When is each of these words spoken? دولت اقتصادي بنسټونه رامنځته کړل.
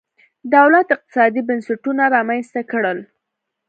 دولت 0.55 0.87
اقتصادي 0.95 1.41
بنسټونه 1.47 2.03
رامنځته 2.15 2.61
کړل. 2.71 2.99